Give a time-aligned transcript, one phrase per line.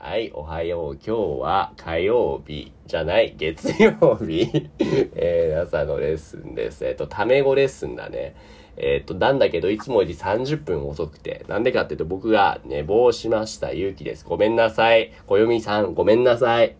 [0.00, 0.94] はい、おはよう。
[0.94, 1.12] 今日
[1.42, 4.68] は火曜日じゃない、月曜日。
[4.80, 6.86] えー、朝のレッスンです。
[6.86, 8.36] えっ、と、タメ語レッスンだね。
[8.76, 11.44] えっ、と、なんだけど、いつもより30分遅くて。
[11.48, 13.72] なんでかっていうと、僕が寝坊しました。
[13.72, 14.24] ゆうきです。
[14.24, 15.10] ごめんなさい。
[15.26, 16.76] こよみさん、ごめんなさい。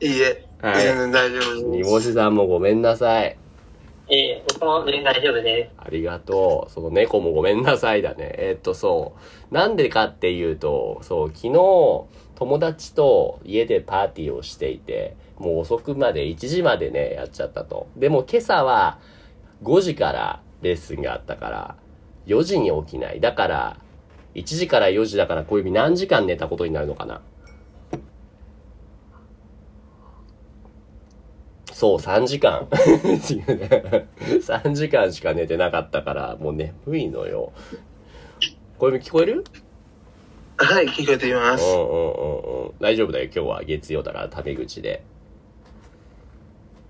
[0.00, 1.90] いいえ、はい全然大丈夫煮です。
[1.90, 3.38] 干しさんもごめんなさい。
[4.10, 5.70] ええ僕も全然大丈夫です。
[5.76, 6.72] ありがとう。
[6.72, 8.34] その猫もごめんなさいだね。
[8.38, 9.14] えーっと、そ
[9.50, 9.54] う。
[9.54, 11.52] なんでかっていうと、そう、昨日、
[12.34, 17.88] 友達と家でパーティーをしていて、もう遅くまで、1時までね、やっちゃったと。
[17.96, 18.98] でも今朝は、
[19.62, 21.76] 5時からレッスンがあったから、
[22.26, 23.20] 4時に起きない。
[23.20, 23.76] だから、
[24.34, 27.20] 1時から4時だから、小指何時間寝たことになるのかな
[31.78, 32.62] そう、3時間。
[32.62, 32.68] っ
[33.24, 37.52] ていうね3時間しか寝てなかったから、もう眠いのよ。
[38.80, 39.44] これ聞こえる？
[40.56, 41.62] はい、聞こえています。
[41.62, 42.72] うんうんうんうん。
[42.80, 43.26] 大丈夫だよ。
[43.26, 45.04] 今日は月曜だから、タメ口で。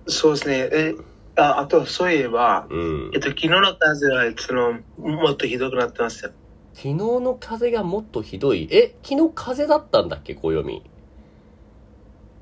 [0.07, 0.71] そうですね。
[0.73, 0.95] え、
[1.37, 3.21] ああと、そういえば、うんえっ。
[3.21, 6.29] と、昨日の風は、その、もっとひどくなってました。
[6.73, 8.67] 昨日の風がもっとひどい？
[8.71, 10.83] え、昨日風だったんだっけ、暦？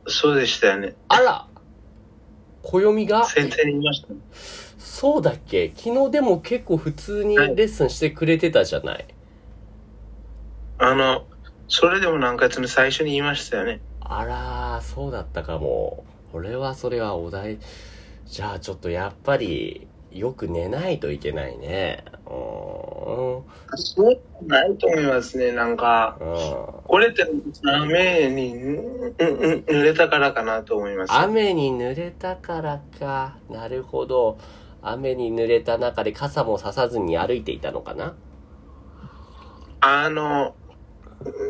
[0.06, 0.94] そうでしたよね。
[1.08, 1.48] あら
[2.68, 4.08] 暦が先生に言いました。
[4.78, 5.72] そうだっけ？
[5.76, 9.06] 昨日でも結構普通にレッスンしてくれてたじゃない？
[10.78, 11.26] あの、
[11.68, 13.80] それでもなんか、その最初に言いましたよね。
[14.00, 16.04] あらー、そうだったかも。
[16.32, 17.58] これはそれはお題。
[18.26, 22.04] じゃあちょっとやっぱり、よく寝ないといけないね。
[22.26, 23.44] うーん。
[23.76, 25.52] そうないと思いますね。
[25.52, 26.26] なんか、うん。
[26.84, 27.24] これって
[27.64, 31.12] 雨に濡れたからかなと思います。
[31.12, 33.38] 雨に濡れたからか。
[33.50, 34.38] なるほど。
[34.82, 38.14] 雨に濡れた中で傘もささずに歩いていたのかな
[39.80, 40.54] あの、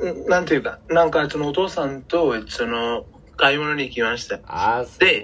[0.03, 3.05] うんなんていうか、なんか、そのお父さんと、その、
[3.37, 4.41] 買い物に行きました。
[4.47, 5.23] あー、でそで、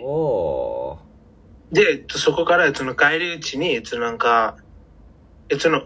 [2.08, 4.56] そこから、その帰り道に、そのなんか、
[5.48, 5.82] え、その、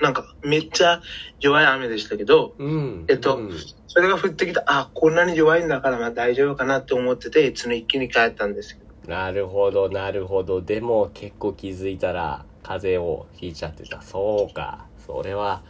[0.00, 1.00] なんか、めっちゃ
[1.40, 2.64] 弱い雨でしたけど、う。
[2.64, 3.04] うん。
[3.08, 3.50] えっとうん
[3.88, 9.10] それが降ってきた、あ、こんなに弱いんだから、まあ大丈夫かなって思ってて、その一気に帰ったんですけど。
[9.10, 10.60] なるほど、なるほど。
[10.60, 14.02] でも結構気づいたら風邪をひいちゃってた。
[14.02, 14.84] そうか。
[15.06, 15.62] それは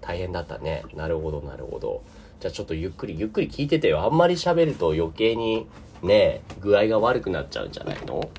[0.00, 0.84] 大変だったね。
[0.94, 2.02] なるほど、なるほど。
[2.40, 4.00] じゃあちょっとゆっくりゆっくり聞いててよ。
[4.02, 5.66] あんまり喋ると余計に
[6.02, 8.30] ね、具合が悪くなっちゃうんじゃないの？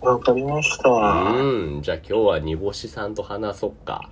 [0.00, 1.32] わかりましたわ。
[1.32, 1.82] うん。
[1.82, 4.10] じゃあ今日は煮干しさんと話そっか。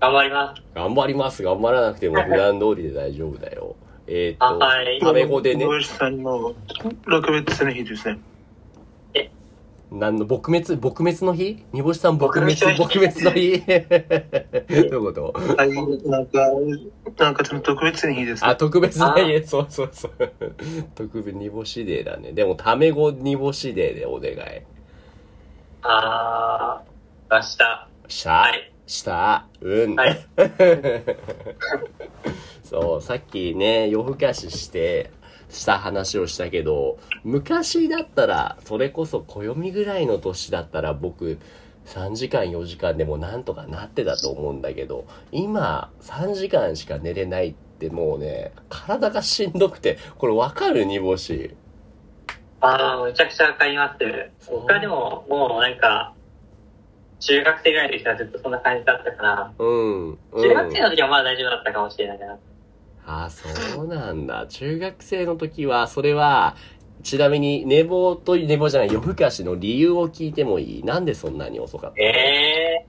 [0.00, 0.62] 頑張ります。
[0.74, 1.42] 頑張ります。
[1.42, 3.76] 頑張らなくても 普段通りで大丈夫だよ。
[4.06, 6.54] えーっと、あはいタメ語でね、野口さんの
[7.06, 8.18] 6別の日ですね。
[9.90, 11.64] 何の撲滅撲滅の日？
[11.72, 13.62] 煮干しさん撲滅撲撲滅滅の日？
[14.90, 15.32] どういうこと？
[15.56, 15.70] はい、
[16.08, 16.46] なんか、
[17.18, 18.56] なんかその特別な日ですねあ、。
[18.56, 20.12] 特別な家、そうそうそう。
[20.94, 22.32] 特別煮干しデーだね。
[22.32, 24.36] でも、タメ語煮干しデーでお願い。
[25.82, 27.46] あー、明日。
[28.08, 29.94] した、はいした、うん。
[29.96, 30.18] はい。
[32.64, 35.10] そう、さっきね、夜更かしして、
[35.48, 41.38] した話をしたけど、昔だったら、それこそ暦ぐらいの年だったら僕、
[41.86, 50.84] 3時間4時間でもなんとかなってたと思うんだけど、今、3時間しか寝れないってもうね、体がしんどくて、これわかる？
[50.84, 51.54] 煮干し。
[52.60, 53.98] あー、めちゃくちゃわかります。
[54.50, 56.12] 僕はでも、もうなんか、
[57.20, 60.08] 中学生ぐらいの時からずっとそんな感じだったから、うん。
[60.10, 62.36] うん中学生の時はまだ大丈夫だったかもしれないな。
[63.08, 64.46] ああ、そうなんだ。
[64.48, 66.56] 中学生の時は、それは、
[67.02, 70.84] ちなみに寝坊と寝坊じゃない、夜更かしの理由を聞いてもいい？
[70.84, 71.96] なんでそんなに遅かった？
[71.96, 72.84] のえ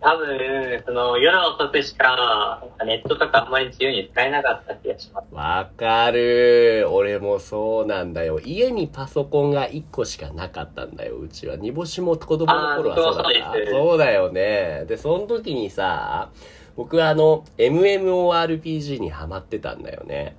[0.00, 5.34] ー、多分、その、夜遅くしか、ネットとかあんまり自由に使えなかった気がします。
[5.34, 6.86] わかる。
[6.90, 8.38] 俺もそうなんだよ。
[8.40, 11.56] 家にパソコンが1個しかなかったんだよ、うちは。
[11.56, 13.70] 煮干しも子供の頃はそうだった。
[13.70, 14.84] そうだよね。
[14.86, 16.28] で、その時にさ、
[16.76, 20.36] 僕はあの、MMORPG にハマってたんだよね。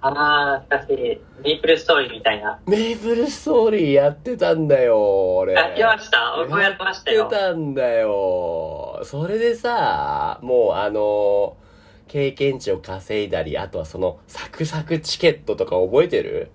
[0.00, 1.20] あー、懐かしい。
[1.44, 2.58] メイプルストーリーみたいな。
[2.66, 5.52] メイプルストーリーやってたんだよ、俺。
[5.52, 6.34] やってました？
[6.38, 9.00] 僕もやってましたよやってたんだよ。
[9.04, 11.56] それでさ、もうあの、
[12.08, 16.50] 経験値を稼いだり、あとはその、サクサクチケットとか覚えてる？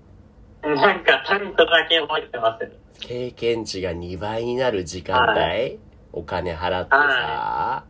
[0.64, 2.70] なんか、単語だけ覚えてます。
[3.00, 5.70] 経験値が2倍になる時間帯、は
[6.12, 7.86] お金払ってさ、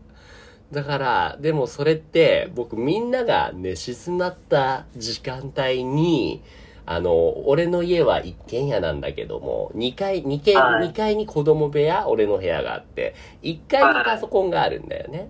[0.71, 6.43] だから、でもそれって、僕みんなが寝静まった時間帯に、
[6.85, 15.29] あの、俺の家は一軒家なんだけども、2階、2階、はい2階に子供部屋、俺の部屋があって、1階にパソコンがあるんだよね。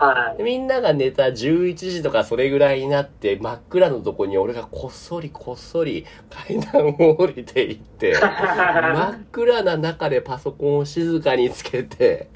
[0.00, 0.38] はい。
[0.38, 12.30] でみんなが寝た11時とかそれぐらいになって真っ暗のとこに俺がこっそりこっそり階段を降りていって 真っ暗な中でパソコンを静かにつけて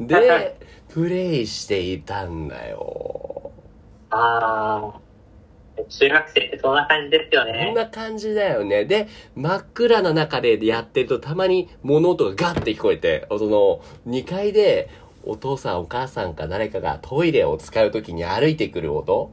[0.00, 0.56] で
[0.94, 3.50] プレイしていたんだよ
[4.10, 5.00] ああ。
[5.88, 7.72] 中学生ってそんな感じですよこんね。
[7.74, 14.88] な感じだよねで真っ暗な中でやってるとたまに物音がガッて聞こえてその2階で
[15.24, 19.32] お父さんお母さんか誰かがトイレを使う時に歩いてくる音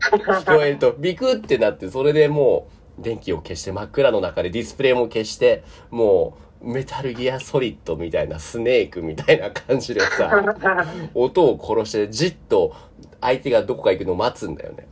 [0.00, 2.66] 聞こえると ビクってなってそれでも
[2.98, 10.30] う電気を消して真っ暗の中でディスプレイも消してもうメタルギアソリッドみたいなスネークみたいな感じでさ
[11.14, 12.74] 音を殺してじっと
[13.20, 14.86] 相手がどこか行くのを待つんだよね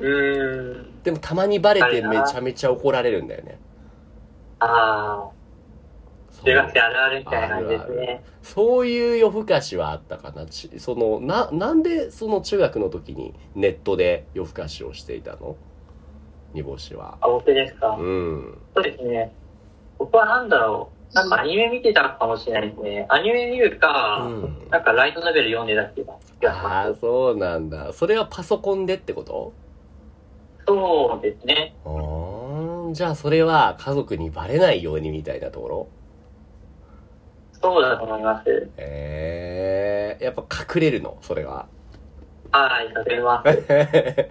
[0.00, 1.02] うーん。
[1.02, 3.58] でもたまにバレてめちゃめちゃ怒られるんだよね
[4.58, 5.30] ああ。
[6.44, 8.22] 中学生あるあるみたいな感じですね。
[8.42, 15.56] そういう夜更かしはあったかなちそのななんでその中学の時にネットで夜更かしをしていたの？
[16.54, 17.96] 煮干しはあ、僕ですか？
[17.98, 19.32] うんそうですね。
[20.00, 21.14] 僕はなんだろう。
[21.14, 23.06] なんかアニメ見てたかもしれないですね。
[23.08, 26.12] アニメ見るか、うんなんかライトノベル読んでたっていうか
[26.44, 26.94] ああ。
[27.00, 29.52] そうなんだそれはパソコンでってこと？
[30.66, 31.74] そうですね。
[32.92, 35.88] じゃあそれは家族にバレないようにみたいなところ？
[37.60, 38.70] そうだと思います。
[38.78, 40.44] ええやっぱ
[40.74, 41.18] 隠れるの？
[41.22, 41.66] それは
[42.52, 44.26] はい、させます。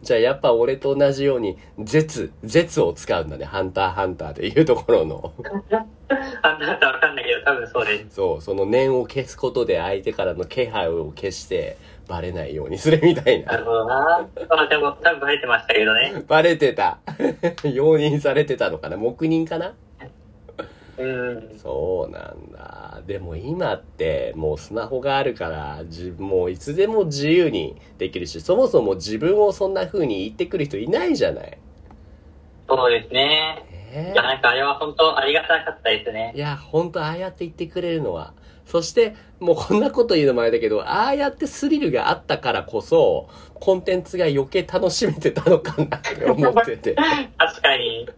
[0.02, 5.32] じゃあやっぱ俺と同じように絶絶を使うんだねハンターハンターでいうところの
[6.42, 8.14] あ、なんかわかんないけど、多分そうです。
[8.14, 11.76] そうその念を消すことで相手からの気配を消して
[12.06, 14.28] バレないようにするみたいななるほどな。
[14.50, 16.22] あ、でも多分バレてましたけどね。
[16.28, 16.98] バレてた
[17.64, 19.72] 容認されてたのかな黙認かな
[20.98, 21.58] うん。
[21.58, 31.58] そうなんだでも今ってもうスマホがあるからじもういつでも自由にできるしそもそも自分をそんな風に言ってくる人いないじゃない
[32.66, 33.62] そうですね。
[33.92, 36.38] えいや、なんかあれは本当ありがたかったですねい。
[36.38, 38.32] やほんとああやって言ってくれるのは
[38.66, 46.94] そしてもうこんなこと言うのもあれだけどああやってスリルがあったからこそコンテンツが余計楽しめてたのかなって思ってて
[47.38, 48.08] 確かに。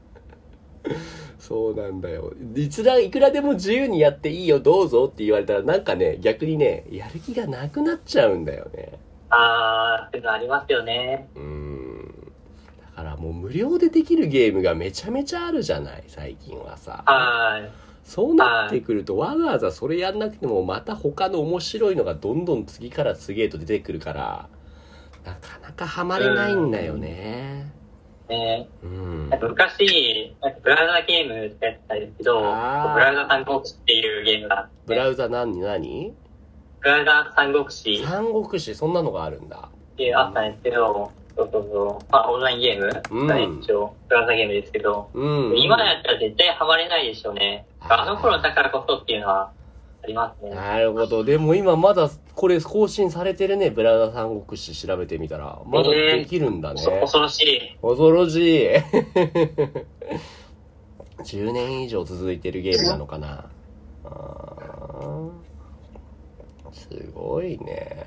[1.47, 2.33] そうなんだよ。
[2.57, 8.99] いつらいくらでも自由にやっていいよどうぞって言われたらなんかね逆にねやる気がなくなっちゃうんだよね。
[9.31, 11.29] あー、っていうのありますよね。
[11.37, 12.33] うーん。
[12.81, 17.05] だからもう無料でできるゲームがめちゃめちゃあるじゃない最近はさ。
[17.07, 17.71] はい。
[18.03, 24.49] そうなってくるとわざわざそれやんなくてもまた他の面白いのがどんどん次から次へと出てくるから
[25.25, 27.73] なかなかハマれないんだよね
[28.29, 28.69] ね。
[28.83, 29.31] うん。
[29.31, 36.15] なんか昔、なんかブラウザゲームってやってたんですけど、ブラウザ三国志っていうゲームがあって、ブラウザ何何？
[36.81, 37.95] ブラウザ三国志。
[38.03, 39.69] っ三国志そんなのがあるんだ。
[39.97, 42.13] ていうあったんですけど、そうそうそう。
[42.13, 43.27] まあ、オンラインゲームうん。
[43.27, 45.59] がね一応、ブラウザゲームですけど、うん。
[45.59, 47.67] 今やったら絶対ハマれないでしょうね。
[47.81, 49.53] あの頃だからこそっていうのは
[50.07, 50.51] ありますね。
[50.51, 51.25] なるほど。
[51.25, 53.71] でも今まだこれ更新されてるね。
[53.71, 55.59] ブラウザ三国志調べてみたら。
[55.67, 56.81] まだできるんだね。
[56.81, 57.77] そ恐ろしい。
[57.83, 58.69] 恐ろしい。
[61.25, 63.47] 10年以上続いてるゲームなのかな。
[66.73, 68.07] すごいね。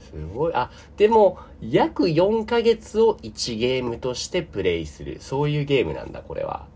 [0.00, 0.54] すごい。
[0.54, 5.18] あ、でも、約4ヶ月を1ゲームとしてプレイする。
[5.20, 6.66] そういうゲームなんだ、これは。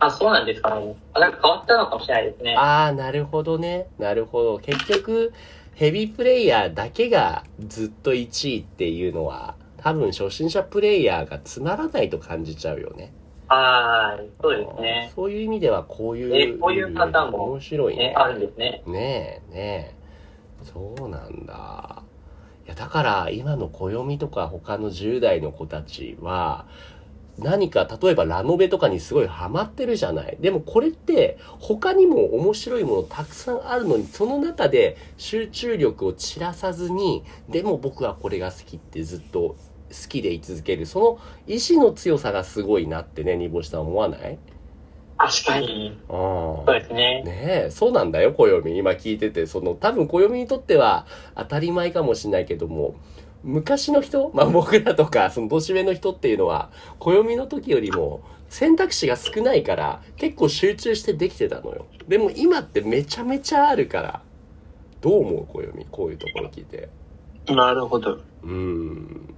[0.00, 0.74] あ、そうなんですか？
[0.80, 0.96] ね。
[1.14, 2.56] あ、なんか変わったのかもしれないですね。
[2.56, 3.86] ああ、なるほどね。
[3.98, 4.58] なるほど。
[4.58, 5.32] 結局、
[5.74, 13.12] ヘビープレイヤーだけがずっと1位っていうのは、多分初心者プレイヤーがつまらないと感じちゃうよね。
[13.48, 14.26] はい。
[14.40, 15.12] そうですね。
[15.14, 18.14] そういう意味ではこういう、えこういうパターンも面白いねね、。
[18.16, 18.82] あるんですね。
[18.86, 19.94] ねえ、ねえ。
[20.64, 22.02] そうなんだ。
[22.66, 26.66] いや、だから今の暦とか他の10代の子たちは、
[27.40, 30.36] 何か例えばラノベとかにすごいハマってるじゃない。
[30.40, 39.56] でもこれって他にも面白いものたくさんあるのに、その中で集中力を散らさずに、でも僕はこれが好きってずっと好
[40.08, 40.86] きでい続ける。
[40.86, 44.38] その意志の強さがすごいなってね、煮干しさん思わない？
[45.18, 45.98] 確かに。
[46.08, 47.22] ああそうですね。
[47.24, 48.74] ねえ、そうなんだよ、暦。
[48.74, 52.94] 今聞いてて、その、多分暦にとっては当たり前かもしれないけども、
[53.42, 61.86] 昔の人、まあ僕らとか、その年上の人っていうのは、暦の時よりも選択肢が少ないから、結構集中してできてたのよ。
[62.08, 64.22] でも今ってめちゃめちゃあるから、
[65.00, 65.86] どう思う、暦？
[65.90, 66.88] こういうところ聞いて。
[67.48, 68.12] なるほど。
[68.12, 69.34] うーん。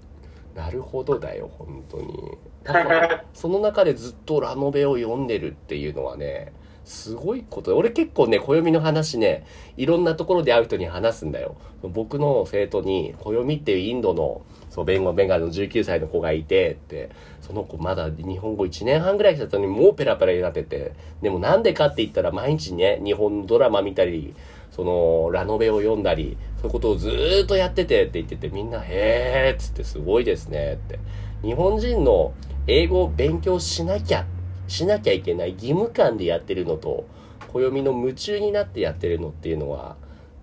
[0.55, 2.39] なるほどだよ、本当に。
[2.65, 6.53] だからその中でずっとラノベを読んでるっていうのはね、
[6.85, 7.77] すごいこと。
[7.77, 9.47] 俺結構ね、暦の話ね、
[9.77, 11.57] いろんなところで会う人に話すんだよ。
[11.83, 17.11] 僕の生徒に、暦っていうインドの、そう、弁護ベンガルの19歳の子がいて、って、
[17.41, 24.35] その子まだ日本語1年半ぐらいしたのにもうペラペラになってて、でもなんでかって言ったら毎日ね、日本のドラマ見たり、
[24.71, 30.99] その、ラノベを読んだり、そういうことをずーっとやっててって言ってて、みんな、へーっつってすごいですねって。
[31.43, 32.33] 日本人の
[32.67, 34.25] 英語を勉強しなきゃ、
[34.73, 37.05] しなきゃいけない義務感でやってるのと、
[37.47, 39.97] 暦の夢中になってやってるのっていうのは、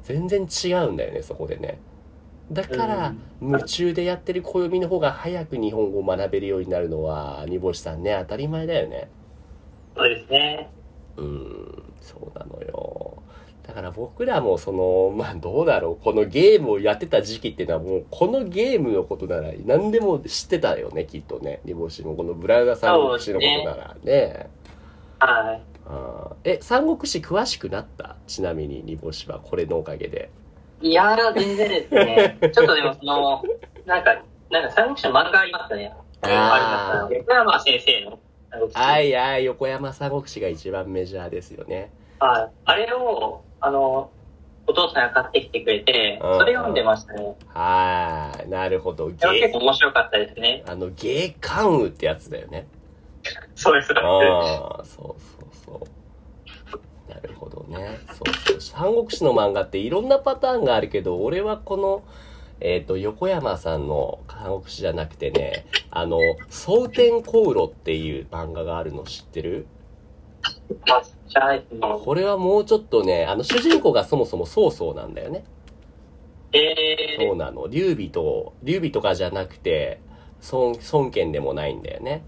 [0.04, 1.80] 全然違うんだよね、そこでね。
[2.52, 9.10] だから、夢中でやってる暦の方が早く日本語を学べるようになるのは、煮干しさんね、当たり前だよね。
[9.96, 10.70] そうですね。
[11.18, 12.99] うーん、そうなのよ。
[13.70, 21.60] だから僕らもその、まあどうだろう、このゲームをやってた時期っていうのはもう、このゲームのことなら何でも知ってたよね、きっとね。
[21.66, 24.50] 煮干しもこのブラウザ三国志のことならね。
[25.20, 25.62] はい。
[26.46, 28.16] え、三国志詳しくなった？
[28.26, 30.32] ちなみに煮干しはこれのおかげで。
[30.82, 32.40] いやー、全然ですね。
[32.52, 33.44] ちょっとでもその、
[33.86, 35.94] なんか、なんか三国志の漫画ありますね。
[36.22, 37.10] あーあ。
[37.12, 38.80] 横山先生の三国志。
[38.80, 41.92] はいはい、横山三国志が一番メジャーですよね。
[42.20, 42.52] はい。
[42.66, 44.12] あれを、あの、
[44.68, 47.36] お父さんが買ってきてくれて、うんそれ読んでましたね。
[47.48, 49.10] はい、なるほど。
[49.18, 50.64] それは結芸、構面白かったですね。
[50.68, 52.68] あの、芸関羽ってやつだよね。
[53.56, 53.92] そうです。
[53.94, 54.00] あ
[54.82, 55.22] あ、そう
[55.66, 55.88] そうそ
[57.08, 57.12] う。
[57.12, 58.00] なるほどね。
[58.14, 58.62] そうそう。
[58.62, 62.04] 三国志の漫画っていろんなパターンがあるけど、俺はこの、
[62.62, 69.66] えっ、と、横山さんの三国志じゃなくてね、あの、蒼天航路っていう漫画があるの知ってる？
[72.04, 75.44] これはもうちょっとね、あの、主人公がそもそも曹操なんだよね。
[76.52, 77.68] えー、そうなの。
[77.68, 80.02] 劉備と、劉備とかじゃなくて、
[80.52, 82.24] 孫、孫権でもないんだよね。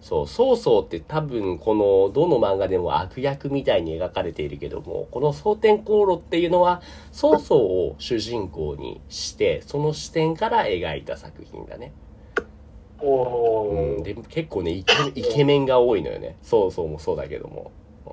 [0.00, 11.92] そう、曹操って多分この、どの漫画でも悪役みたいに描かれているけども、この蒼天航路っていうのは、曹操を主人公にして、その視点から描いた作品だね。
[13.00, 14.02] おうん、ー。
[14.02, 16.36] で結構ねイケ、イケメンが多いのよね。
[16.42, 17.72] 曹操もそうだけども。
[18.06, 18.12] うん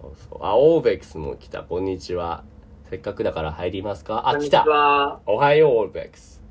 [0.00, 0.38] そうそう。
[0.40, 1.62] あ、オーベックスも来た。
[1.62, 2.44] こんにちは。
[2.90, 4.28] せっかくだから入りますか？
[4.28, 4.64] あ、来た。
[5.26, 6.42] おはよう、オールベックス。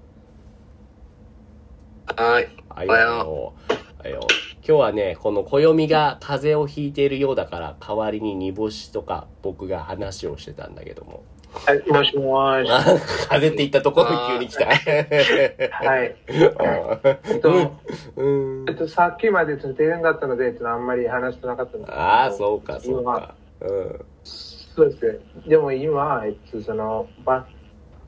[2.16, 2.50] はい。
[2.70, 4.04] はいおはよよう。
[4.04, 4.22] はいよ
[4.68, 11.24] 今日はね、この暦が風邪をひいているようだから、代わりに煮干しとか僕が話をしてたんだけども。
[11.54, 12.72] はい、もしもし。
[12.72, 12.84] あ
[13.30, 14.66] 風邪って言ったところに急に来た。
[14.66, 16.16] はい。
[17.30, 17.74] えっと、
[18.16, 23.36] うんえっと、さっきまでちょっと停電だったので、ちょっとあんまり話してなかったんですけどああ、そうか、そう今か。
[23.62, 24.06] うん。
[24.24, 25.20] そうですね。
[25.48, 27.46] でも今、えっと、その、バ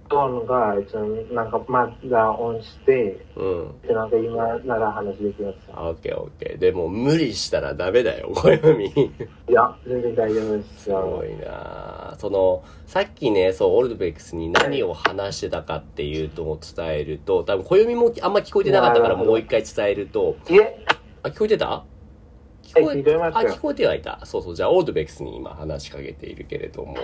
[0.10, 1.00] トンが、えっと、
[1.34, 3.76] なんかまだオンして、うん。
[3.84, 5.58] えっとなんか今なら話できます。
[5.70, 6.58] オッケーオッケー。
[6.60, 8.86] でも無理したらダメだよ、暦。
[8.86, 9.12] い
[9.48, 20.86] や、全然大丈夫ですすごいなその、さっきね、そう、オルドベックスに何を話してたかっていうとを伝えると、多分、暦もあんま聞こえてなかったからもう一回伝えると、いえ、
[21.24, 21.68] あ、聞こえてた？
[21.68, 24.20] はい聞こえまあ、聞こえてはいた。
[24.26, 26.96] そうそう、じゃあ、オールドベックスに今話しかけているけれども、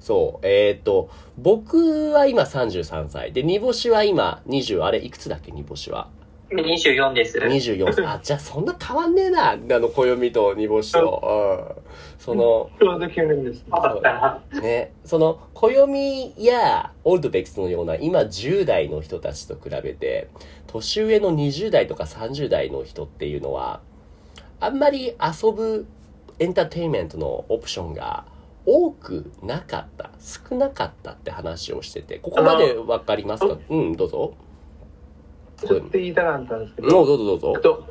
[0.00, 3.32] そう、えっ、と、僕は今33歳。
[3.32, 6.08] で、煮干しは今20、あれ、いくつだっけ、煮干しは。
[6.50, 7.38] 24です。
[7.38, 8.04] 24歳。
[8.06, 9.50] あ、じゃあそんな変わんねえな。
[9.50, 11.76] あの、暦と煮干しと。
[11.78, 11.90] うん。
[12.18, 13.64] その、ちょうど9年です。
[13.70, 14.60] あったな。
[14.60, 20.28] ね、その、暦やオールドベックスのような今10代の人たちと比べて、
[20.66, 23.80] 年上の20代とか30代の人っていうのは、
[24.58, 25.86] あんまり遊ぶ
[26.38, 28.24] エンターテインメントのオプションが
[28.66, 33.56] 多くなかった、少なかったって話をしてて、ここまでわかりますか？
[33.68, 34.34] うん、どうぞ。
[35.56, 37.52] ちょっと言いたかったんですけどうど、うぞどうぞ。
[37.56, 37.84] えっと、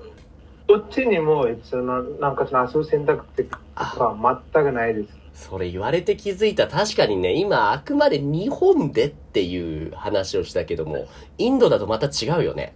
[0.67, 3.45] どっちにも、その、なんかその遊ぶ選択って
[3.75, 5.09] は全くないです。
[5.33, 6.67] それ言われて気づいた。
[6.67, 11.07] 確かにね、今、あくまで日本でっていう話をしたけども、
[11.37, 12.75] インドだとまた違うよね。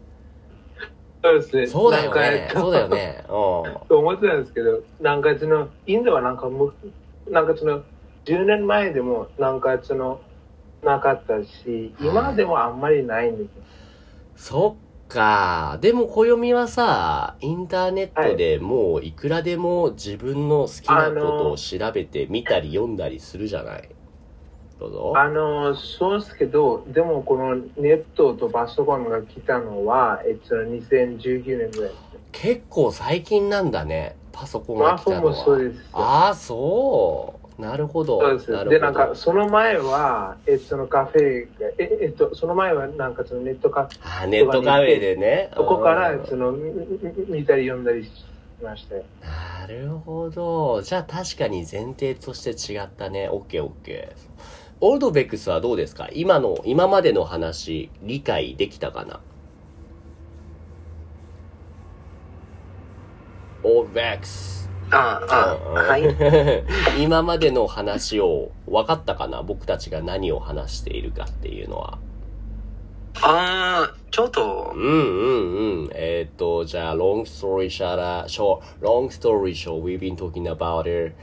[1.23, 1.67] そうですね。
[1.67, 2.47] そうだよね。
[2.47, 3.23] えっとそうだよね。
[3.25, 6.73] うと 思ってたんですけど、なんかその、インドはなんかむ、
[7.29, 7.83] なんかその、
[8.25, 10.21] 10年前でもなんかその、
[10.83, 13.61] なかったし、今でもあんまりないんですよ。
[13.61, 13.65] ん。
[14.35, 15.77] そっか。
[15.81, 23.89] でも、暦はさ、インターネットでもういくらでも自分の好きなことを調べて見たり読んだりするじゃない？
[24.79, 25.13] どうぞ。
[25.15, 31.91] あの、そうですけど、でもこのネットとパソコンが来たのは、えっと、2019年ぐらい。
[32.31, 34.17] 結構最近なんだね。
[34.33, 35.57] パソコンが来たのは。
[35.59, 35.85] です。
[35.93, 37.61] ああ、そう。
[37.61, 38.19] なるほど。
[38.19, 38.33] そう
[38.67, 38.79] です。
[38.79, 45.51] なんか、その前は、えっと、そのカフェが、え、えっと、その前は、なんか、そのネットカフェ、あーネットカフェでね。
[45.55, 48.09] そこからうん、その、見たり読んだりし
[48.61, 49.03] ましたよ。
[49.21, 50.81] ななるほど。
[50.81, 53.29] じゃあ確かに前提として違ったね。
[53.29, 54.17] オッケーオッケー。
[54.81, 56.09] オールドベックスはどうですか？
[56.11, 59.21] 今の、今までの話、理解できたかな？
[63.63, 64.69] オールドベックス。
[64.91, 66.03] ああ、うんはい。
[67.01, 69.41] 今までの話を分かったかな？
[69.41, 71.97] 僕たちが何を話しているかっていうのは。
[73.21, 75.89] ああ、ちょっとう、んうんうん。
[75.93, 78.25] えっ、と、じゃあ、long story short,
[78.81, 81.15] long story short, we've been talking about it.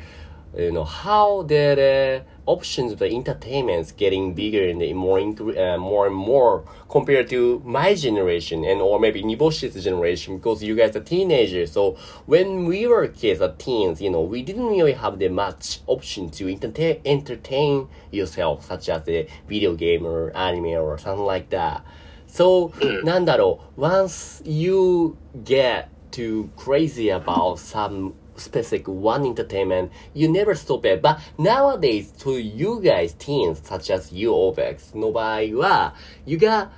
[0.56, 5.78] you know how the uh, options of the entertainments getting bigger and uh, more uh,
[5.78, 10.96] more and more compared to my generation and or maybe Niboshi's generation because you guys
[10.96, 11.70] are teenagers.
[11.70, 15.80] So when we were kids or teens you know we didn't really have that much
[15.86, 21.50] option to entertain entertain yourself such as a video game or anime or something like
[21.50, 21.84] that.
[22.26, 23.02] So mm.
[23.02, 31.01] nandaro once you get too crazy about some specific one entertainment, you never stop it.
[31.01, 35.95] But nowadays, to you guys, teens, such as you, OVEX, の場合は、
[36.25, 36.69] you got,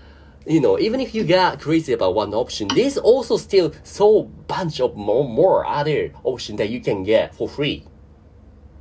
[0.45, 4.79] you know, even if you got crazy about one option, there's also still so bunch
[4.79, 7.83] of more, more other options that you can get for free.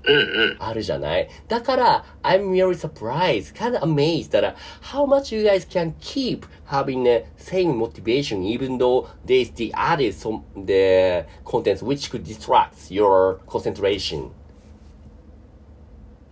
[0.04, 0.20] うんう
[0.54, 0.58] ん。
[0.60, 7.26] あるじゃないだから、I'm really surprised, kind of amazed that uh, how much you guys can keep having the
[7.38, 14.32] same motivation even though there's the other some, the contents which could distract your concentration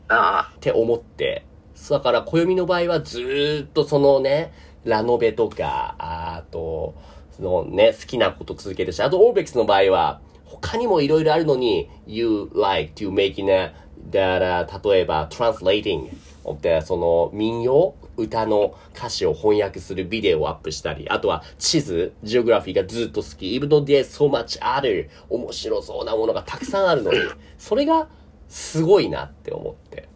[0.09, 1.45] あって思って。
[1.89, 4.51] だから、暦の場合はずーっとそのね、
[4.83, 6.95] ラノベとか、あと、
[7.31, 10.19] そのね、好きなこと続けるし、あと、オーベックスの場合は、
[10.62, 13.74] 他にもいろいろあるのに、you like to making a,
[14.12, 16.10] that, uh, 例えば、translating
[16.44, 23.58] of the, その民謡歌の歌詞を翻訳するビデオをアップしたり、あとは地図、ジオグラフィーがずっと好き。
[23.58, 27.20] even though there's so much other 面白そうなものがたくさんあるのに、
[27.58, 28.08] それが
[28.48, 30.08] すごいなって思って。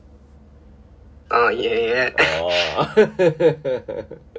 [1.29, 2.15] あ、ああ、いえいえ。
[2.17, 4.05] あー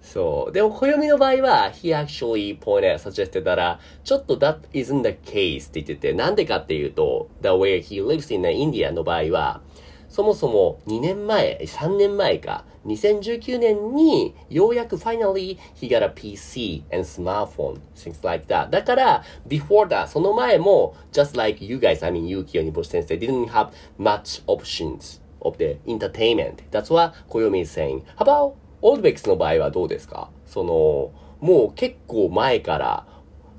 [0.00, 0.52] そう。
[0.52, 8.92] でも、暦の場合は、he actually pointed, suggested that, ちょっと that isn't the case って言ってて、なんでかっていうと、the way he lives in India
[8.92, 9.60] の場合は、
[10.08, 18.70] そもそも2年前、3年前か、2019年に、ようやく finally he got a PC and smartphone, things like that.
[18.70, 25.58] だから、before that, その前も、just like you guys, I mean, Yuki 鬼星先生 didn't have much options of
[25.58, 26.62] the entertainment.
[26.70, 28.02] That's what Koyomi is saying.
[28.16, 28.54] How about
[28.86, 33.06] Oldbex の場合はどうですかその、もう結構前から、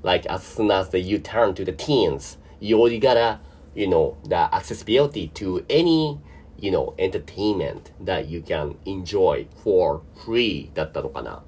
[0.02, 3.38] like as soon as the, you turn to the teens, you already gotta,
[3.74, 6.18] you know, the accessibility to any,
[6.58, 11.42] you know, entertainment that you can enjoy for free だったのかな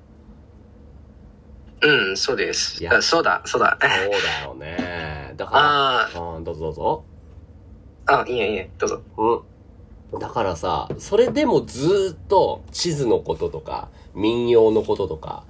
[1.82, 2.84] うん、そうですい。
[2.84, 3.78] やあそうだ、そうだ。
[3.80, 5.32] そうだよね。
[5.38, 5.52] だか
[6.14, 7.04] ら、あうん、どうぞどうぞ。
[8.04, 9.00] あ、いえいえ、どうぞ。
[9.16, 9.49] うん。
[10.18, 15.44] だからさ、それでもずーっと地図のこととか、民謡のこととか、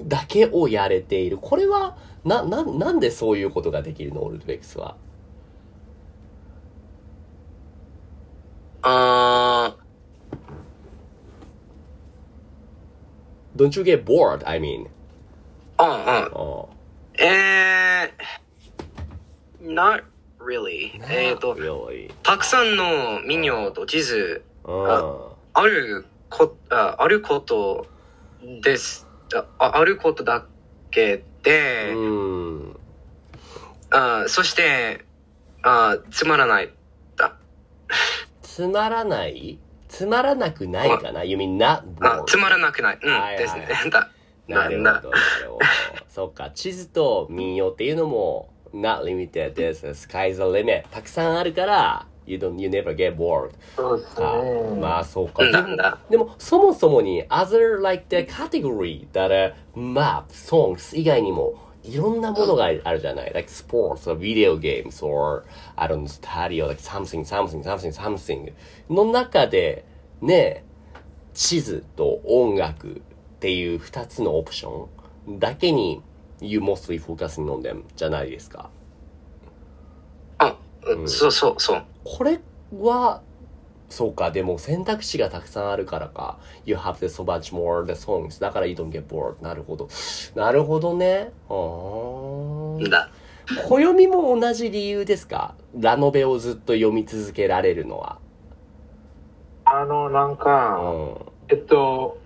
[0.00, 1.38] だけをやれている。
[1.38, 4.22] これは、な、な、なんでそういうことができるの？
[4.22, 4.96] オールドベックスは。
[8.82, 9.76] あ
[13.54, 14.46] Don't you get bored?
[14.48, 14.88] I mean.
[15.76, 16.68] あ、うん、う
[17.20, 17.24] うん。
[17.24, 20.04] えー、not
[20.44, 20.98] really.
[20.98, 21.04] ん。
[21.10, 22.12] えっ、と、really.
[22.22, 25.32] たくさんの民謡と地図、うん。
[25.54, 27.86] あるこ、ああること
[28.62, 29.06] です。
[29.58, 30.46] ああることだ
[30.90, 32.76] けで、うん。
[33.90, 35.04] あそして、
[35.62, 36.72] あつまらない。
[37.16, 37.36] だ。
[38.42, 39.58] つまらない？
[39.88, 42.24] つまらなくないかな ?You mean not あ?
[42.26, 42.98] つまらなくない。
[43.02, 43.68] うん、はいはいですね。
[43.90, 44.10] だ。
[44.48, 45.58] なるほど、なるほど。
[46.08, 50.84] そっか、地図と民謡っていうのも、not limited this, sky's the limit.
[50.90, 53.50] たくさんあるから、you don't, you never get bored.
[53.76, 54.42] そうですか。
[54.42, 54.80] ね。
[54.80, 55.44] まあ、そうか。
[55.44, 65.44] うんでもなんだ、でもそもそもに、other like the category that uh, map, songs 以外にも、いろんなものがあるじゃない ?like sports or video games or,
[65.76, 68.52] I don't know, study or like something, something, something, something
[68.88, 69.84] の中で、
[70.20, 70.64] ね、
[71.34, 73.00] 地図と音楽っ
[73.40, 74.88] ていう二つのオプショ
[75.28, 76.02] ンだけに
[76.42, 78.70] you mostly focusing on them じゃないですか。
[80.38, 81.84] あ、うん、そうそうそう。
[82.04, 82.40] これ
[82.80, 83.22] は、
[83.88, 86.38] そうか、でも選択肢がたくさんあるからか。
[86.64, 88.40] You have the so much more the songs.
[88.40, 89.42] だから you don't get bored.
[89.42, 89.88] なるほど。
[90.34, 91.30] なるほどね。
[91.48, 93.10] あーだ。
[93.68, 95.54] 暦も同じ理由ですか？
[95.78, 98.18] ラノベをずっと読み続けられるのは。
[99.64, 101.32] あの、なんうか、ん。
[101.48, 102.18] えっと、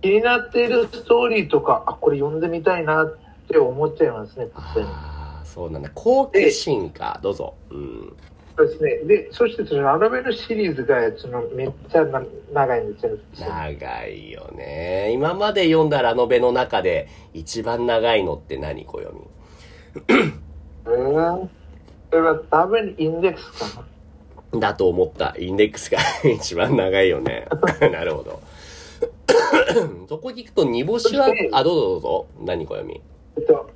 [0.00, 3.16] 気になっているストーリーとか、あ、これ読んでみたいなっ
[3.48, 4.84] て思っちゃいますね、突然。
[4.86, 5.90] ああ、そうなんだ。
[5.94, 7.18] 好奇心か。
[7.22, 7.54] どうぞ。
[7.70, 8.16] うん。
[8.56, 8.96] そうですね。
[9.04, 13.16] で、そしてそのラノベのシリーズがそのめっちゃな長いんですよ。
[13.38, 15.10] 長いよね。
[15.12, 19.06] 今まで読んだラノベの中で一番長いのって何暦
[20.84, 21.48] えー、
[22.10, 23.82] それは多分インデックスか
[24.52, 24.60] な。
[24.60, 25.34] だと思った。
[25.38, 27.46] インデックスが一番長いよね。
[27.90, 28.40] なるほど。
[30.08, 32.26] そこ聞くと煮干しはあ、どうぞどうぞ。
[32.40, 33.00] 何暦
[33.36, 33.70] えっと、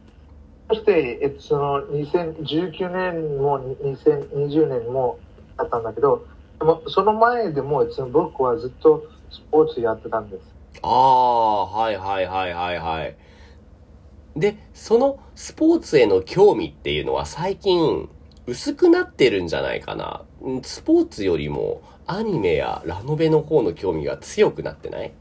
[0.68, 5.18] そして、えっと、その2019年も2020年も
[5.56, 6.26] あったんだけど、
[6.58, 10.54] でもその前でも、その僕はずっとスポーツやってたんです。
[10.82, 13.16] ああ、はいはいはいはいはい。
[14.36, 18.08] で、そのスポーツへの興味っていうのは最近
[18.46, 20.22] 薄くなってるんじゃないかな。
[20.42, 25.12] うんスポーツよりもアニメやラノベの方の興味が強くなってない？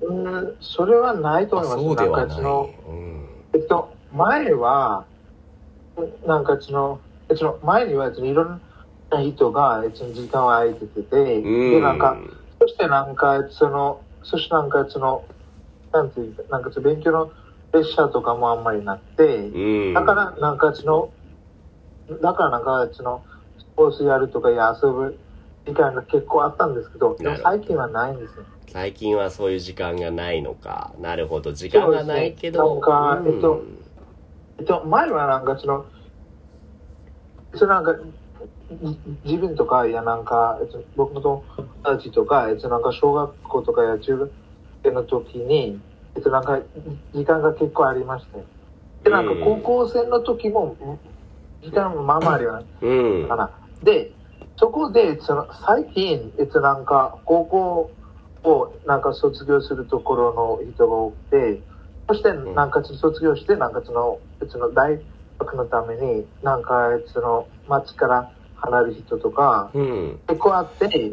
[0.00, 1.84] うん、それはないとあ思います。
[1.84, 2.28] そうではない。
[2.28, 3.28] なんかその、うん。
[3.54, 5.04] えっと、前は、
[6.26, 8.62] なんかその、えっと、前にはそのいろん
[9.10, 11.42] な人が、えっと、時間を空いてて。
[11.42, 12.16] で、なんか、
[12.60, 15.24] そしてなんか、その、そしてなんかその、
[15.92, 17.26] なんていうか、なんかその勉強の
[17.72, 19.94] プレッシャーとかもあんまりなって、うん。
[19.94, 21.10] だからなんかその、
[22.20, 23.22] だからなんかその、
[23.58, 25.18] スポーツやるとか遊ぶ
[25.66, 28.44] 時間が結構あったんですけど、でも最近はないんですよ。
[28.72, 30.94] 最近はそういう時間がないのか。
[30.98, 31.52] なるほど。
[31.52, 32.62] 時間がないけど。
[32.62, 33.78] ねなんかえっとうん
[34.58, 35.86] えっと、前はなんかその、
[37.54, 37.94] そのなんか、
[38.70, 41.44] じ自分とか、いやなんか、えっと、僕の友
[41.82, 44.32] 達とか、えっと、なんか小学校とかや中学
[44.84, 45.80] 生の時に、
[46.14, 46.60] えっと、なんか、
[47.12, 48.44] 時間が結構ありまして。
[49.04, 50.76] で、なんかうん高校生の時も、
[51.62, 52.66] 時間もまあまああるよね。
[52.82, 53.36] うんか。
[53.36, 53.50] な。
[53.82, 54.12] で、
[54.56, 57.90] そこで、その、最近、えっと、なんか、高校
[58.44, 61.60] を、なんか卒業するところの人が多くて、
[62.08, 65.00] そして、なんか、卒業して、なんか、その、その、大
[65.38, 70.20] 学のために、なんか、その、町から離れる人とか、うん。
[70.26, 71.12] 結構あって、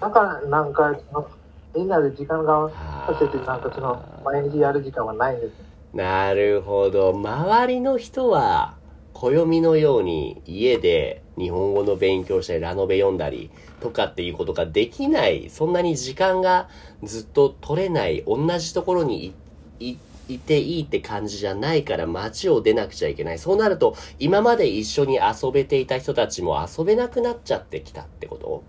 [0.00, 1.28] だから、なんか、その、
[1.74, 2.70] みんなで時間が
[3.06, 5.52] させて、なんか、その、毎日やる時間はないんです。
[5.94, 7.12] なるほど。
[7.12, 8.74] 周りの人は、
[9.12, 16.68] 暦のように家で日本語の勉強したり、ラノベ読んだりとかっていうことができない、そんなに時間が
[17.02, 19.34] ずっと取れない、同じところに
[19.78, 23.38] いいいていいって感じじゃないから街を出なくちゃいけない。
[23.38, 28.62] そうなると、今まで一緒に遊べていた人たちも遊べなくなっちゃってきたってこと？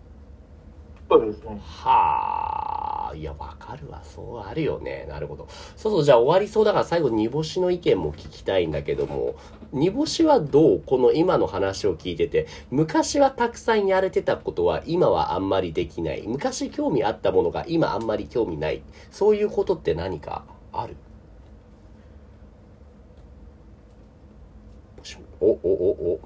[1.11, 1.57] そうですね。
[1.59, 4.01] はあ、いや、わかるわ。
[4.01, 5.05] そうあるよね。
[5.09, 5.47] なるほど。
[5.75, 9.35] そうそう、じゃあ終わりそうだから最後、煮干しの意見も聞きたいんだけども、
[9.73, 16.23] 煮干しはどうこの今の話を聞いてて、昔はたくさんやれてたことは今はあんまりできない。
[16.25, 18.81] 昔興味あったものが今あんまり興味ない。
[19.11, 20.95] そういうことって何かある？
[25.39, 26.19] お、お、お、お。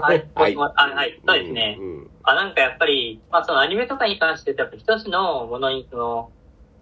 [0.00, 0.26] はい。
[0.34, 1.20] はいはい。
[1.26, 1.76] そうですね。
[1.78, 2.10] うん。
[2.22, 6.30] あ、なんかやっぱり、まあそのアニメとかに関して言うと、やっぱ一つのものにその、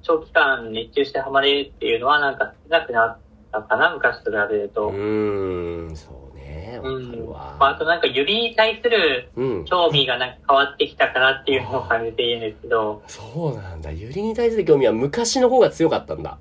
[0.03, 3.18] 長期間熱中してハマれるっていうのはなんか少なくなっ
[3.53, 4.88] たかな、昔と比べると。
[4.88, 6.81] うーん、そうね。
[6.83, 7.57] わうんかるわ。
[7.59, 9.64] まあ、あとなんか指に対するうん。
[9.64, 13.90] 興味がなんか変わってきたかなっていうのを感じているんですけど、そうなんだ。
[13.90, 16.38] ユリに対する興味は昔の方が強かったんだ。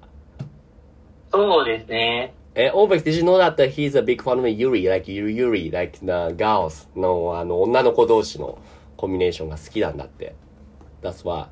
[1.32, 2.34] そうですね。
[2.56, 6.88] え、オーベック、did you know that he's a big fan of Yuri, like Yuri, Yuri, like the girls
[6.96, 8.60] の、あの、女の子同士の
[8.96, 10.36] コンビネーションが好きなんだって。
[11.02, 11.48] That's why.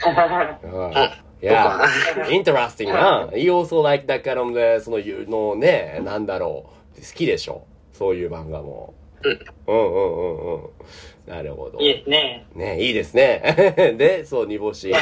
[1.40, 1.80] Yeah.
[2.28, 3.28] Interesting な。
[3.32, 7.00] He also like that kind of, the- その、ゆのね、なんだろう。
[7.00, 7.64] 好きでしょ。
[7.92, 8.94] そういう漫画も。
[9.66, 10.70] うんうんうんうんうん。
[11.26, 11.78] なるほど。
[11.80, 12.46] いいですね。
[12.54, 13.94] ねいいですね。
[13.96, 14.92] で、そう、煮干し。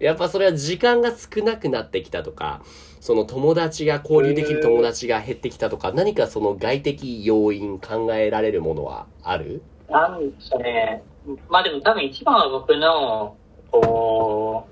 [0.00, 2.62] やっぱそれは時間が少なくなってきたとか、
[3.00, 9.62] その友達が、交流できる友達が減ってきたとか、何かその外的要因考えられるものはある？
[9.88, 11.02] なんでしょうね。
[11.48, 13.36] まあでも多分一番は僕の、
[13.70, 14.66] こ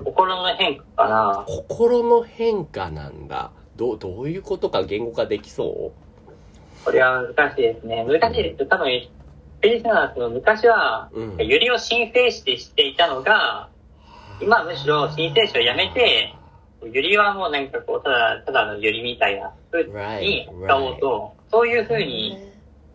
[0.00, 1.44] う、心の変化かな。
[1.46, 3.50] 心の変化なんだ。
[3.76, 5.92] どう、どういうことか言語化できそ
[6.84, 8.04] これは難しいですね。
[8.06, 8.66] 難しいです。
[8.66, 8.86] 多分、
[9.60, 11.46] ベリーさんはその昔は、ううん。
[11.46, 13.68] ユリを申請してしていたのが、
[14.42, 16.34] 今はむしろ申請書をやめて、
[16.86, 19.84] ユリはもうなんかこう、ただ、ただのユリみたいな風
[20.20, 22.50] に使おうと、そういう風に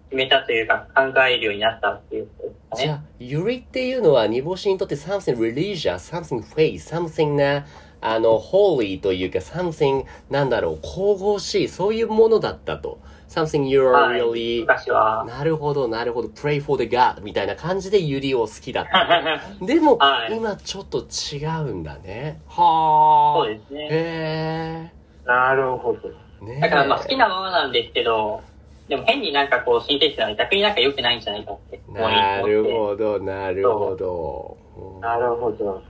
[0.10, 2.84] 決めたというか考えるようになったっていうことですかね。
[2.84, 7.66] じゃあ、ユリっていうのは煮干しにとって something religious, something faith, something な、
[8.08, 13.00] あの、holy というか something なんだろう、神々しい、そういうものだったと。
[13.28, 15.26] something you're はい really 昔は。
[15.28, 16.30] なるほど、なるほど。
[16.30, 19.22] pray for the God みたいな感じでユリを好きだった。
[19.66, 22.42] でも、はい今ちょっと違うんだね。
[22.48, 23.46] はあ。
[23.46, 23.88] そうですね。
[23.92, 24.92] へ
[25.26, 26.00] なるほど。
[26.44, 26.46] え。
[26.46, 28.42] ねえだからまあ好きなものなんですけど、
[28.88, 34.58] でも変になんかこう申請してたら逆になんか良くないんじゃないかってなるほど、なるほど。
[35.02, 35.82] なるほど。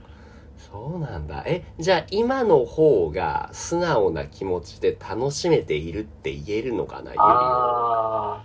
[0.56, 1.44] そうなんだ。
[1.46, 8.42] え、じゃあ今の方が素直な気持ちで楽しめているって言えるのかな、ああ、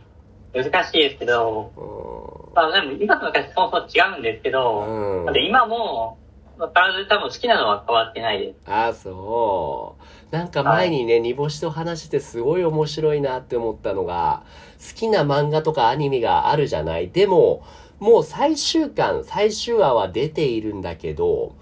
[0.54, 6.18] 難しいですけど、うん、まあでも今と昔そもそも違うんですけど、うん、今も、
[6.58, 8.72] まあ、体多分好きなのは変わってないです。
[8.72, 10.36] ああ、そう。
[10.36, 14.44] なんか前にね、煮干しと話してすごい面白いなって思ったのが、
[14.80, 17.10] 好きな漫画とかアニメがあるじゃない？
[17.10, 17.64] でも、
[18.00, 21.56] もう最終巻、最終話は出ているんだけど、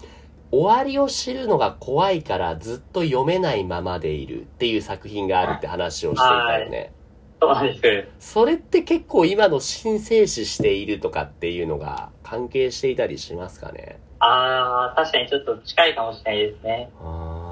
[0.52, 6.92] 終わりを知るのが怖いからずっと読めないままでいるっていう作品があるって話をしていたよね。
[7.40, 8.32] そうです。
[8.32, 13.98] それって結構今の申請死しているとかっていうのが関係していたりしますかね？
[14.18, 16.90] ああ、確かにちょっと近いかもしれないですね。
[17.00, 17.46] あ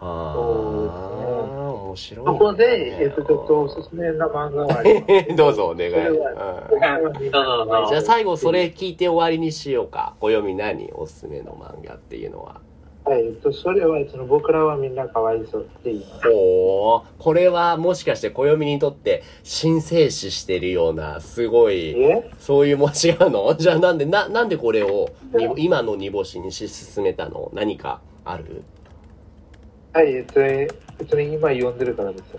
[0.00, 0.04] あ。
[0.04, 0.77] ああ。
[1.98, 2.32] 面白い、ね。
[2.32, 5.32] そこで、えっと、ちょっとおすすめな漫画はあります。
[5.36, 5.90] どうぞお願い。
[5.90, 10.14] じゃあ最後それ聞いて終わりにしようか。
[10.20, 10.90] 暦何？
[10.94, 12.60] おすすめの漫画っていうのは。
[13.04, 16.28] はい、えっと、それは、その僕らはみんなかわいそうって言います。
[16.30, 19.22] おこれはもしかして暦にとって
[19.62, 21.96] 神聖視してるような、すごい、
[22.38, 23.54] そういうも違うの？
[23.58, 25.08] じゃあなんで、な、なんでこれを
[25.56, 27.50] 今の煮干しにし進めたの？
[27.54, 28.62] 何かある？
[29.94, 30.40] はい、えっと、
[30.98, 32.38] 別に今読んでるからですよ。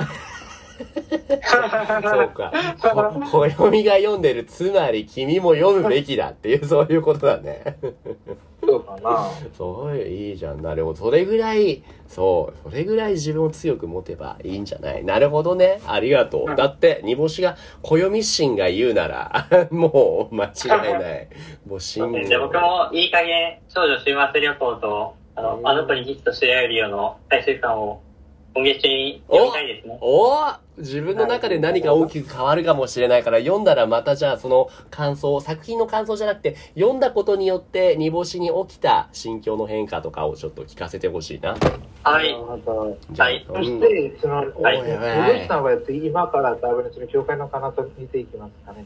[0.80, 2.54] そうか。
[2.82, 7.78] 暦が読んでる、つまり君も読むべきだっていう、 そういうことだね。
[8.62, 9.28] そうかな。
[9.58, 10.62] そういいじゃん。
[10.62, 10.98] なるほど。
[11.00, 15.04] それぐらい、そう、それぐらい自分を強く持てばいいんじゃない？
[15.04, 15.82] なるほどね。
[15.88, 16.56] ありがとう。
[16.56, 21.28] だって、煮干しが、暦神が言うなら、 もう間違いない。
[21.67, 28.02] もう信じ僕もいい加減、少女週末旅行と、あの、あの子にヒットしてやるよの最終巻を
[28.54, 29.98] 今月中に読みたいですね。
[30.02, 41.56] おお自分の中で何か大きく変わるかもしれないから、読んだらまたじゃあその感想、作品の感想じゃなくて、読んだことによって煮干しに起きた心境の変化とかをちょっと聞かせてほしいな。
[42.04, 42.34] はい。
[43.18, 43.46] はい。
[43.48, 44.82] そして、その、はい。
[44.82, 48.86] 煮干しさんは今から多分その教会の彼方見ていきますかね。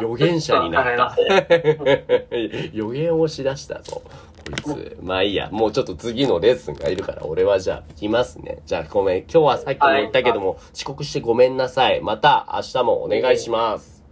[0.00, 1.16] 予言者になった。
[2.72, 4.02] 予言をしだしたぞ。
[4.44, 4.98] こいつ。
[5.02, 5.48] まあいいや。
[5.50, 8.62] もうちょっと次のレッスンがいるから、俺はじゃあ行きますね。
[8.66, 9.18] じゃあごめん。
[9.22, 12.00] 今日はさっきも言ったけども、はい、遅刻してごめんなさい。
[12.00, 14.04] また明日もお願いします。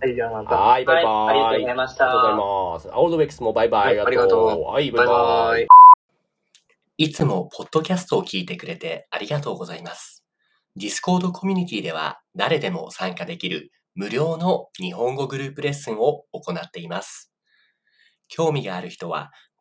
[0.00, 0.56] はい、じゃあまた。
[0.56, 1.14] はい、バイバイ。
[1.28, 2.04] ありがとうございました。
[2.04, 2.94] ありがとうございます。
[2.94, 4.00] アオルドベックスもバイバイ。
[4.00, 4.62] ありがとう。
[4.62, 5.66] はい、バイバイ。
[6.98, 10.24] いつもポッドキャストを聞いてくれてありがとうございます。
[10.76, 17.32] ディスコードコミュニティでは誰でも参加できる無料の日本語グループレッスンを行っています。
[18.28, 19.32] 興味がある人は